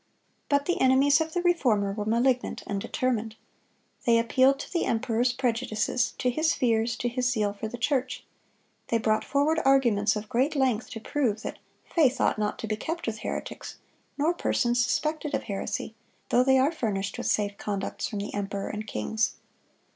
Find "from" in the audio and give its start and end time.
18.07-18.17